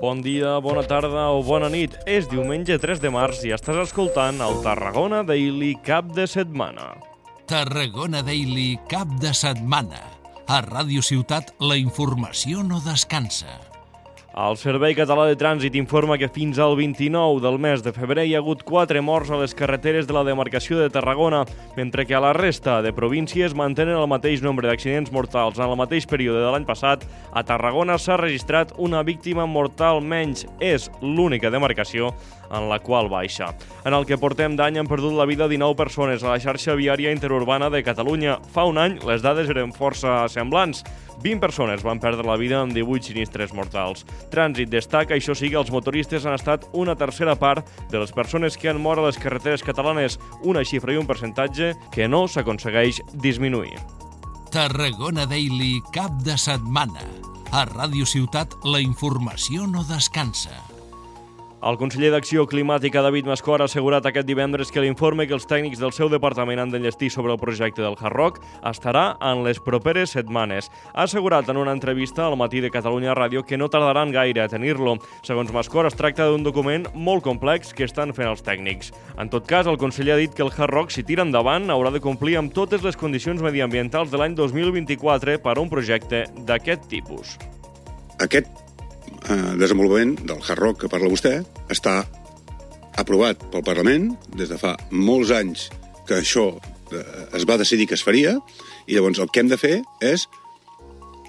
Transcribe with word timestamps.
Bon 0.00 0.20
dia, 0.22 0.56
bona 0.58 0.82
tarda 0.82 1.28
o 1.30 1.42
bona 1.46 1.70
nit. 1.72 1.94
És 2.06 2.28
diumenge 2.30 2.78
3 2.82 3.02
de 3.02 3.12
març 3.14 3.44
i 3.46 3.54
estàs 3.54 3.78
escoltant 3.84 4.42
el 4.42 4.60
Tarragona 4.64 5.22
Daily 5.26 5.74
Cap 5.86 6.10
de 6.16 6.26
Setmana. 6.26 6.92
Tarragona 7.46 8.22
Daily 8.26 8.76
Cap 8.90 9.10
de 9.22 9.34
Setmana. 9.36 10.02
A 10.50 10.62
Ràdio 10.66 11.02
Ciutat 11.06 11.54
la 11.62 11.78
informació 11.80 12.66
no 12.66 12.82
descansa. 12.84 13.71
El 14.32 14.56
Servei 14.56 14.94
Català 14.96 15.26
de 15.28 15.34
Trànsit 15.36 15.74
informa 15.76 16.16
que 16.16 16.30
fins 16.32 16.56
al 16.56 16.72
29 16.78 17.42
del 17.44 17.58
mes 17.60 17.82
de 17.84 17.92
febrer 17.92 18.24
hi 18.24 18.30
ha 18.32 18.38
hagut 18.40 18.62
4 18.64 19.02
morts 19.04 19.28
a 19.28 19.36
les 19.36 19.52
carreteres 19.52 20.06
de 20.08 20.14
la 20.16 20.22
demarcació 20.24 20.78
de 20.80 20.88
Tarragona, 20.88 21.42
mentre 21.76 22.06
que 22.08 22.16
a 22.16 22.20
la 22.24 22.32
resta 22.32 22.78
de 22.80 22.94
províncies 22.96 23.52
mantenen 23.52 24.00
el 24.00 24.08
mateix 24.08 24.40
nombre 24.40 24.70
d'accidents 24.70 25.12
mortals. 25.12 25.60
En 25.60 25.68
el 25.68 25.76
mateix 25.76 26.08
període 26.08 26.40
de 26.40 26.48
l'any 26.48 26.64
passat, 26.64 27.04
a 27.28 27.44
Tarragona 27.44 27.98
s'ha 28.00 28.16
registrat 28.16 28.72
una 28.78 29.04
víctima 29.04 29.44
mortal 29.44 30.00
menys. 30.00 30.46
És 30.64 30.88
l'única 31.02 31.52
demarcació 31.52 32.14
en 32.52 32.70
la 32.72 32.80
qual 32.80 33.12
baixa. 33.12 33.52
En 33.84 33.92
el 33.92 34.08
que 34.08 34.16
portem 34.16 34.56
d'any 34.56 34.80
han 34.80 34.88
perdut 34.88 35.12
la 35.12 35.28
vida 35.28 35.48
19 35.48 35.76
persones 35.76 36.24
a 36.24 36.32
la 36.32 36.40
xarxa 36.40 36.76
viària 36.78 37.12
interurbana 37.12 37.68
de 37.68 37.84
Catalunya. 37.84 38.38
Fa 38.52 38.64
un 38.64 38.80
any 38.80 38.96
les 39.04 39.20
dades 39.20 39.52
eren 39.52 39.76
força 39.76 40.22
semblants. 40.32 40.86
20 41.22 41.40
persones 41.40 41.84
van 41.86 42.00
perdre 42.02 42.26
la 42.26 42.36
vida 42.36 42.60
amb 42.60 42.74
18 42.74 43.12
sinistres 43.12 43.54
mortals. 43.54 44.06
Trànsit 44.32 44.70
destaca, 44.72 45.14
això 45.14 45.36
sí, 45.38 45.50
que 45.50 45.60
els 45.60 45.72
motoristes 45.72 46.26
han 46.26 46.36
estat 46.36 46.66
una 46.72 46.96
tercera 46.98 47.36
part 47.38 47.68
de 47.90 48.02
les 48.02 48.12
persones 48.12 48.58
que 48.58 48.70
han 48.70 48.80
mort 48.82 49.02
a 49.02 49.06
les 49.06 49.20
carreteres 49.20 49.62
catalanes, 49.62 50.18
una 50.42 50.64
xifra 50.66 50.94
i 50.94 51.00
un 51.00 51.06
percentatge 51.06 51.74
que 51.94 52.08
no 52.08 52.26
s'aconsegueix 52.26 53.02
disminuir. 53.14 53.78
Tarragona 54.52 55.24
Daily 55.26 55.80
Cap 55.94 56.18
de 56.26 56.36
Setmana. 56.36 57.06
A 57.52 57.64
Ràdio 57.68 58.04
Ciutat 58.08 58.58
la 58.64 58.80
informació 58.80 59.66
no 59.68 59.84
descansa. 59.88 60.71
El 61.62 61.76
conseller 61.78 62.08
d'Acció 62.10 62.42
Climàtica, 62.50 63.04
David 63.06 63.28
Mascor, 63.30 63.62
ha 63.62 63.68
assegurat 63.70 64.02
aquest 64.08 64.26
divendres 64.26 64.72
que 64.74 64.82
l'informe 64.82 65.28
que 65.30 65.34
els 65.36 65.44
tècnics 65.46 65.78
del 65.78 65.92
seu 65.94 66.08
departament 66.10 66.58
han 66.58 66.72
d'enllestir 66.72 67.12
sobre 67.14 67.30
el 67.30 67.38
projecte 67.38 67.84
del 67.84 67.94
Hard 67.94 68.16
Rock 68.16 68.40
estarà 68.66 69.04
en 69.22 69.44
les 69.46 69.60
properes 69.62 70.10
setmanes. 70.16 70.72
Ha 70.90 71.04
assegurat 71.06 71.46
en 71.52 71.60
una 71.62 71.70
entrevista 71.70 72.24
al 72.26 72.34
matí 72.40 72.58
de 72.58 72.72
Catalunya 72.74 73.14
Ràdio 73.14 73.44
que 73.46 73.60
no 73.60 73.68
tardaran 73.70 74.10
gaire 74.10 74.42
a 74.42 74.48
tenir-lo. 74.50 74.96
Segons 75.22 75.52
Mascor, 75.54 75.86
es 75.86 75.94
tracta 75.94 76.26
d'un 76.26 76.42
document 76.42 76.88
molt 76.94 77.22
complex 77.22 77.70
que 77.70 77.86
estan 77.86 78.10
fent 78.10 78.32
els 78.32 78.42
tècnics. 78.42 78.90
En 79.14 79.30
tot 79.30 79.46
cas, 79.46 79.70
el 79.70 79.78
conseller 79.78 80.16
ha 80.16 80.18
dit 80.24 80.34
que 80.34 80.42
el 80.42 80.50
Hard 80.50 80.74
Rock, 80.74 80.90
si 80.90 81.06
tira 81.06 81.22
endavant, 81.22 81.70
haurà 81.70 81.94
de 81.94 82.02
complir 82.02 82.40
amb 82.42 82.50
totes 82.50 82.82
les 82.82 82.98
condicions 82.98 83.38
mediambientals 83.38 84.10
de 84.10 84.18
l'any 84.18 84.34
2024 84.34 85.38
per 85.38 85.54
a 85.54 85.62
un 85.62 85.70
projecte 85.70 86.26
d'aquest 86.42 86.90
tipus. 86.90 87.38
Aquest 88.18 88.61
eh, 89.28 89.54
desenvolupament 89.60 90.18
del 90.26 90.42
hard 90.42 90.60
rock 90.60 90.82
que 90.82 90.92
parla 90.92 91.10
vostè 91.12 91.38
està 91.72 92.02
aprovat 92.98 93.40
pel 93.52 93.64
Parlament 93.64 94.12
des 94.36 94.50
de 94.52 94.58
fa 94.60 94.76
molts 94.90 95.32
anys 95.34 95.70
que 96.08 96.20
això 96.20 96.50
eh, 96.92 97.02
es 97.36 97.46
va 97.48 97.58
decidir 97.60 97.88
que 97.88 97.98
es 97.98 98.04
faria 98.04 98.36
i 98.86 98.96
llavors 98.96 99.22
el 99.22 99.30
que 99.32 99.40
hem 99.42 99.50
de 99.52 99.60
fer 99.60 99.76
és 100.02 100.26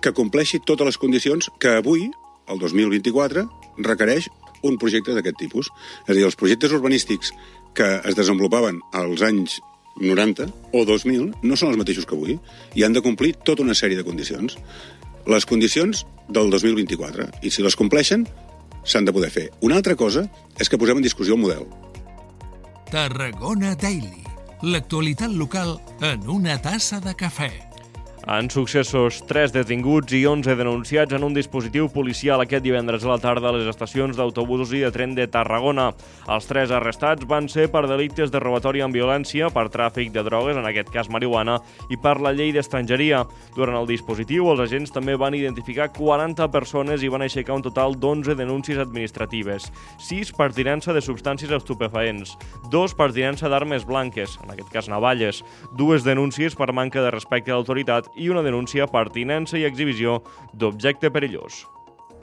que 0.00 0.16
compleixi 0.16 0.60
totes 0.64 0.88
les 0.88 0.98
condicions 0.98 1.50
que 1.60 1.76
avui, 1.76 2.08
el 2.48 2.58
2024, 2.58 3.44
requereix 3.84 4.30
un 4.66 4.76
projecte 4.80 5.14
d'aquest 5.16 5.38
tipus. 5.40 5.68
És 6.06 6.12
a 6.12 6.16
dir, 6.16 6.24
els 6.24 6.38
projectes 6.40 6.72
urbanístics 6.76 7.34
que 7.76 7.88
es 8.08 8.16
desenvolupaven 8.18 8.80
als 8.96 9.22
anys 9.24 9.60
90 10.00 10.48
o 10.72 10.84
2000 10.88 11.44
no 11.44 11.56
són 11.58 11.72
els 11.72 11.80
mateixos 11.80 12.06
que 12.08 12.16
avui 12.16 12.38
i 12.78 12.84
han 12.86 12.94
de 12.96 13.02
complir 13.04 13.34
tota 13.44 13.64
una 13.66 13.76
sèrie 13.76 13.98
de 13.98 14.06
condicions. 14.06 14.56
Les 15.30 15.44
condicions 15.46 16.00
del 16.26 16.48
2024. 16.50 17.28
I 17.46 17.52
si 17.54 17.62
les 17.62 17.76
compleixen, 17.78 18.24
s'han 18.82 19.06
de 19.06 19.12
poder 19.14 19.28
fer. 19.30 19.44
Una 19.62 19.76
altra 19.78 19.94
cosa 19.94 20.24
és 20.58 20.66
que 20.66 20.78
posem 20.80 20.98
en 20.98 21.06
discussió 21.06 21.36
el 21.36 21.42
model. 21.44 21.68
Tarragona 22.90 23.76
Daily. 23.78 24.24
L'actualitat 24.66 25.30
local 25.30 25.76
en 26.02 26.26
una 26.28 26.58
tassa 26.58 26.98
de 27.04 27.14
cafè. 27.14 27.69
En 28.28 28.50
successos, 28.50 29.22
3 29.26 29.50
detinguts 29.50 30.12
i 30.12 30.26
11 30.28 30.52
denunciats 30.54 31.14
en 31.16 31.24
un 31.24 31.32
dispositiu 31.32 31.86
policial 31.88 32.42
aquest 32.42 32.62
divendres 32.62 33.02
a 33.06 33.08
la 33.08 33.18
tarda 33.18 33.48
a 33.48 33.52
les 33.56 33.66
estacions 33.66 34.18
d'autobusos 34.18 34.74
i 34.76 34.82
de 34.84 34.90
tren 34.92 35.14
de 35.16 35.24
Tarragona. 35.26 35.86
Els 36.28 36.46
tres 36.46 36.70
arrestats 36.70 37.24
van 37.26 37.48
ser 37.48 37.70
per 37.72 37.86
delictes 37.88 38.30
de 38.30 38.42
robatori 38.42 38.84
amb 38.84 38.94
violència, 38.94 39.48
per 39.48 39.70
tràfic 39.72 40.12
de 40.12 40.22
drogues, 40.26 40.58
en 40.60 40.68
aquest 40.68 40.92
cas 40.92 41.08
marihuana, 41.08 41.56
i 41.88 41.96
per 41.96 42.18
la 42.20 42.34
llei 42.36 42.52
d'estrangeria. 42.52 43.22
Durant 43.56 43.80
el 43.80 43.88
dispositiu, 43.88 44.50
els 44.52 44.60
agents 44.66 44.92
també 44.92 45.16
van 45.16 45.34
identificar 45.34 45.88
40 45.96 46.50
persones 46.52 47.02
i 47.02 47.08
van 47.08 47.24
aixecar 47.24 47.56
un 47.56 47.64
total 47.64 47.96
d'11 47.96 48.36
denúncies 48.36 48.78
administratives. 48.78 49.72
6 50.10 50.34
per 50.36 50.52
tinença 50.52 50.92
de 50.92 51.00
substàncies 51.00 51.56
estupefaents, 51.56 52.36
2 52.70 52.94
per 53.00 53.10
tinença 53.16 53.48
d'armes 53.48 53.88
blanques, 53.88 54.36
en 54.44 54.52
aquest 54.52 54.70
cas 54.76 54.92
navalles, 54.92 55.42
dues 55.72 56.04
denúncies 56.04 56.54
per 56.54 56.70
manca 56.76 57.00
de 57.00 57.10
respecte 57.16 57.50
a 57.50 57.56
l'autoritat 57.56 58.09
i 58.16 58.28
una 58.28 58.42
denúncia 58.42 58.86
per 58.90 59.08
tinença 59.14 59.58
i 59.58 59.66
exhibició 59.68 60.20
d'objecte 60.52 61.10
perillós. 61.10 61.64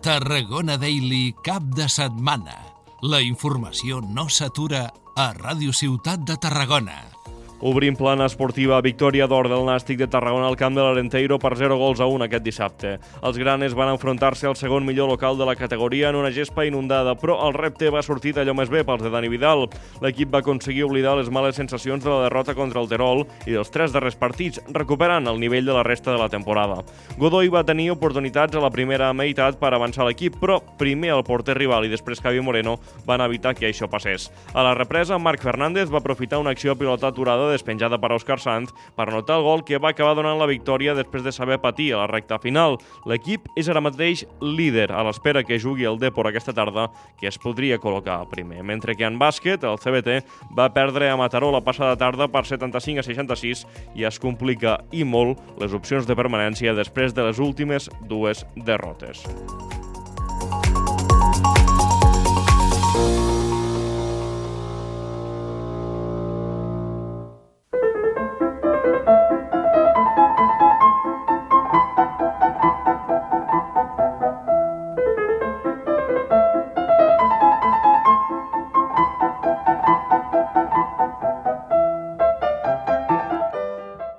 Tarragona 0.01 0.77
Daily 0.77 1.35
Cap 1.43 1.63
de 1.75 1.89
Setmana. 1.89 2.57
La 3.01 3.21
informació 3.21 4.01
no 4.01 4.27
s'atura 4.29 4.87
a 5.17 5.31
Ràdio 5.33 5.73
Ciutat 5.73 6.25
de 6.25 6.37
Tarragona. 6.37 7.16
Obrim 7.57 7.95
plana 7.97 8.27
esportiva, 8.29 8.77
victòria 8.85 9.25
d'or 9.25 9.47
del 9.49 9.63
Nàstic 9.65 9.97
de 9.97 10.05
Tarragona 10.13 10.45
al 10.45 10.55
camp 10.55 10.75
de 10.77 10.83
l'Arenteiro 10.85 11.39
per 11.41 11.55
0 11.57 11.73
gols 11.81 11.97
a 11.97 12.05
1 12.05 12.27
aquest 12.27 12.43
dissabte. 12.45 12.91
Els 13.25 13.37
granes 13.41 13.73
van 13.73 13.89
enfrontar-se 13.89 14.45
al 14.45 14.53
segon 14.55 14.85
millor 14.85 15.09
local 15.09 15.39
de 15.39 15.45
la 15.49 15.55
categoria 15.57 16.11
en 16.11 16.19
una 16.19 16.29
gespa 16.29 16.67
inundada, 16.67 17.15
però 17.17 17.39
el 17.47 17.55
repte 17.57 17.89
va 17.89 18.03
sortir 18.05 18.35
d'allò 18.37 18.53
més 18.53 18.69
bé 18.69 18.83
pels 18.85 19.01
de 19.01 19.09
Dani 19.09 19.31
Vidal. 19.33 19.65
L'equip 20.05 20.29
va 20.35 20.43
aconseguir 20.45 20.83
oblidar 20.85 21.15
les 21.17 21.31
males 21.33 21.57
sensacions 21.57 22.03
de 22.03 22.11
la 22.11 22.27
derrota 22.27 22.53
contra 22.53 22.79
el 22.79 22.91
Terol 22.91 23.23
i 23.47 23.57
dels 23.57 23.73
tres 23.73 23.89
darrers 23.89 24.19
partits, 24.21 24.61
recuperant 24.69 25.25
el 25.25 25.41
nivell 25.41 25.65
de 25.65 25.73
la 25.73 25.81
resta 25.81 26.13
de 26.13 26.21
la 26.21 26.29
temporada. 26.29 26.83
Godoy 27.17 27.49
va 27.49 27.65
tenir 27.65 27.89
oportunitats 27.89 28.53
a 28.53 28.61
la 28.61 28.69
primera 28.69 29.09
meitat 29.17 29.57
per 29.57 29.73
avançar 29.73 30.05
l'equip, 30.05 30.37
però 30.37 30.59
primer 30.77 31.15
el 31.15 31.25
porter 31.25 31.57
rival 31.57 31.89
i 31.89 31.93
després 31.95 32.21
Javi 32.21 32.45
Moreno 32.45 32.77
van 33.09 33.25
evitar 33.25 33.57
que 33.57 33.65
això 33.65 33.89
passés. 33.89 34.29
A 34.53 34.61
la 34.61 34.77
represa, 34.77 35.17
Marc 35.17 35.41
Fernández 35.41 35.89
va 35.89 36.05
aprofitar 36.05 36.37
una 36.37 36.53
acció 36.53 36.77
pilota 36.77 37.09
aturada 37.09 37.46
despenjada 37.51 37.99
per 38.01 38.11
Òscar 38.15 38.39
Sanz 38.41 38.73
per 38.95 39.07
anotar 39.07 39.37
el 39.39 39.45
gol 39.45 39.63
que 39.65 39.79
va 39.81 39.91
acabar 39.93 40.15
donant 40.17 40.39
la 40.39 40.49
victòria 40.49 40.95
després 40.97 41.23
de 41.25 41.33
saber 41.35 41.59
patir 41.63 41.91
a 41.93 42.01
la 42.01 42.09
recta 42.11 42.39
final. 42.41 42.77
L'equip 43.09 43.47
és 43.55 43.69
ara 43.69 43.83
mateix 43.83 44.25
líder 44.41 44.89
a 44.91 45.03
l'espera 45.07 45.43
que 45.47 45.59
jugui 45.61 45.87
el 45.87 45.99
Depor 46.01 46.29
aquesta 46.29 46.55
tarda, 46.55 46.89
que 47.19 47.29
es 47.29 47.39
podria 47.41 47.79
col·locar 47.79 48.19
primer. 48.31 48.63
Mentre 48.63 48.95
que 48.95 49.07
en 49.07 49.19
bàsquet, 49.21 49.63
el 49.63 49.79
CBT 49.81 50.21
va 50.57 50.69
perdre 50.73 51.09
a 51.09 51.17
Mataró 51.17 51.51
la 51.53 51.63
passada 51.63 51.97
tarda 51.97 52.27
per 52.27 52.45
75 52.45 53.03
a 53.03 53.07
66 53.07 53.65
i 53.95 54.07
es 54.07 54.19
complica 54.19 54.79
i 54.91 55.03
molt 55.03 55.41
les 55.61 55.73
opcions 55.73 56.07
de 56.07 56.17
permanència 56.17 56.75
després 56.77 57.15
de 57.15 57.29
les 57.29 57.39
últimes 57.43 57.91
dues 58.07 58.45
derrotes. 58.55 59.23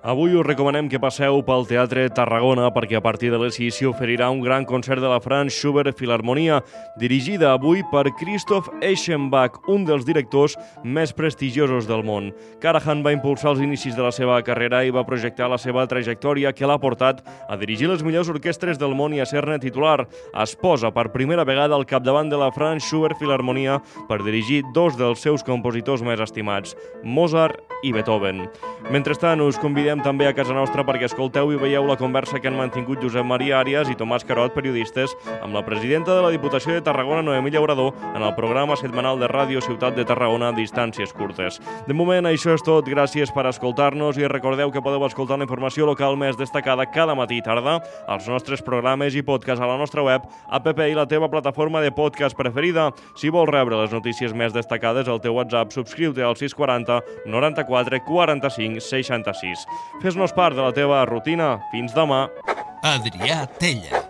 Avui 0.09 0.33
us 0.33 0.47
recomanem 0.47 0.87
que 0.89 0.97
passeu 0.97 1.43
pel 1.45 1.67
Teatre 1.69 2.07
Tarragona 2.17 2.71
perquè 2.73 2.97
a 2.97 3.03
partir 3.05 3.29
de 3.29 3.37
les 3.43 3.59
6 3.59 3.77
s'hi 3.77 3.87
oferirà 3.91 4.31
un 4.33 4.39
gran 4.41 4.65
concert 4.65 5.03
de 5.05 5.09
la 5.11 5.19
Franz 5.21 5.53
Schubert 5.53 5.99
Filharmonia 5.99 6.63
dirigida 6.97 7.51
avui 7.53 7.83
per 7.91 8.07
Christoph 8.17 8.71
Eschenbach, 8.81 9.59
un 9.69 9.85
dels 9.85 10.07
directors 10.09 10.55
més 10.81 11.13
prestigiosos 11.13 11.85
del 11.85 12.07
món. 12.09 12.31
Karajan 12.63 13.03
va 13.05 13.13
impulsar 13.13 13.51
els 13.53 13.61
inicis 13.61 13.99
de 13.99 14.07
la 14.07 14.15
seva 14.17 14.39
carrera 14.47 14.81
i 14.81 14.95
va 14.97 15.05
projectar 15.05 15.51
la 15.53 15.59
seva 15.61 15.85
trajectòria 15.85 16.55
que 16.57 16.65
l'ha 16.65 16.81
portat 16.81 17.21
a 17.45 17.61
dirigir 17.61 17.93
les 17.93 18.01
millors 18.01 18.33
orquestres 18.33 18.81
del 18.81 18.97
món 18.97 19.13
i 19.13 19.21
a 19.21 19.29
ser-ne 19.29 19.61
titular. 19.61 20.07
Es 20.33 20.57
posa 20.57 20.89
per 20.89 21.11
primera 21.13 21.45
vegada 21.45 21.77
al 21.77 21.85
capdavant 21.85 22.33
de 22.33 22.41
la 22.41 22.49
Franz 22.57 22.89
Schubert 22.89 23.21
Filharmonia 23.21 23.77
per 24.09 24.23
dirigir 24.25 24.63
dos 24.73 24.97
dels 24.97 25.21
seus 25.21 25.45
compositors 25.45 26.01
més 26.01 26.25
estimats, 26.25 26.73
Mozart 27.05 27.61
i 27.85 27.93
Beethoven. 27.93 28.47
Mentrestant, 28.89 29.45
us 29.45 29.61
convidem 29.61 29.98
saludem 29.99 30.03
també 30.03 30.27
a 30.29 30.35
casa 30.35 30.55
nostra 30.55 30.85
perquè 30.85 31.07
escolteu 31.07 31.51
i 31.53 31.59
veieu 31.59 31.87
la 31.87 31.97
conversa 31.97 32.39
que 32.39 32.49
han 32.49 32.57
mantingut 32.57 33.01
Josep 33.03 33.25
Maria 33.25 33.59
Àrias 33.61 33.89
i 33.91 33.97
Tomàs 33.97 34.25
Carot, 34.25 34.55
periodistes, 34.55 35.15
amb 35.43 35.55
la 35.55 35.65
presidenta 35.65 36.15
de 36.15 36.23
la 36.23 36.31
Diputació 36.31 36.75
de 36.75 36.83
Tarragona, 36.83 37.23
Noemí 37.23 37.51
Llaurador, 37.51 37.95
en 38.15 38.23
el 38.23 38.35
programa 38.35 38.77
setmanal 38.77 39.19
de 39.19 39.29
Ràdio 39.29 39.61
Ciutat 39.61 39.97
de 39.97 40.05
Tarragona, 40.05 40.53
Distàncies 40.53 41.13
Curtes. 41.13 41.61
De 41.87 41.95
moment, 41.95 42.27
això 42.27 42.55
és 42.55 42.63
tot. 42.63 42.87
Gràcies 42.89 43.33
per 43.35 43.47
escoltar-nos 43.49 44.19
i 44.19 44.29
recordeu 44.29 44.71
que 44.71 44.83
podeu 44.83 45.05
escoltar 45.07 45.39
la 45.39 45.47
informació 45.47 45.87
local 45.87 46.17
més 46.17 46.37
destacada 46.39 46.87
cada 46.87 47.15
matí 47.15 47.39
i 47.39 47.45
tarda 47.45 47.81
als 48.07 48.29
nostres 48.29 48.63
programes 48.63 49.15
i 49.15 49.23
podcasts 49.23 49.63
a 49.63 49.69
la 49.69 49.79
nostra 49.79 50.03
web, 50.03 50.23
app 50.49 50.69
i 50.79 50.95
la 50.95 51.07
teva 51.09 51.29
plataforma 51.29 51.81
de 51.81 51.93
podcast 51.93 52.37
preferida. 52.37 52.91
Si 53.17 53.31
vols 53.31 53.51
rebre 53.51 53.81
les 53.81 53.93
notícies 53.93 54.35
més 54.35 54.55
destacades 54.55 55.09
al 55.09 55.21
teu 55.21 55.35
WhatsApp, 55.35 55.73
subscriu-te 55.75 56.23
al 56.23 56.37
640 56.37 57.01
94 57.27 58.03
45 58.07 58.85
66. 58.85 59.67
Fes-nos 60.03 60.35
part 60.37 60.57
de 60.57 60.65
la 60.65 60.75
teva 60.77 61.05
rutina. 61.09 61.57
Fins 61.73 61.97
demà. 61.97 62.27
Adrià 62.83 63.45
Tella. 63.59 64.08